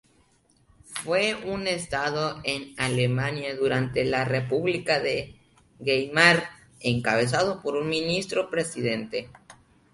Fue 1.03 1.35
un 1.45 1.67
estado 1.67 2.41
en 2.43 2.73
Alemania 2.79 3.55
durante 3.55 4.03
la 4.03 4.25
República 4.25 4.99
de 4.99 5.35
Weimar, 5.77 6.43
encabezado 6.79 7.61
por 7.61 7.75
un 7.75 7.87
Ministro-Presidente. 7.87 9.29